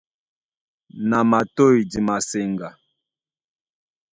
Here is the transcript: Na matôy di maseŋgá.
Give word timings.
Na 1.09 1.19
matôy 1.29 1.77
di 1.91 1.99
maseŋgá. 2.07 2.69